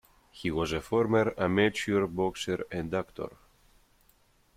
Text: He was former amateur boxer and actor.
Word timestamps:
He 0.31 0.49
was 0.49 0.73
former 0.83 1.31
amateur 1.37 2.07
boxer 2.07 2.65
and 2.71 2.91
actor. 2.91 3.37